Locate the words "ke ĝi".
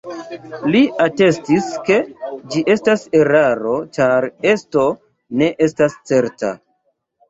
1.91-2.65